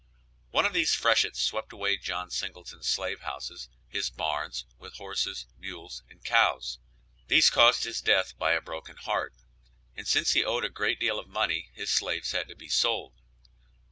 [0.49, 6.01] One of these freshets swept away John Singleton's slave houses, his barns, with horses, mules
[6.09, 6.79] and cows.
[7.27, 9.35] These caused his death by a broken heart,
[9.95, 13.13] and since he owed a great deal of money his slaves had to be sold.